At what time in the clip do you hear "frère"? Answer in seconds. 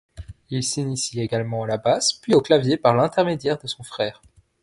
3.83-4.23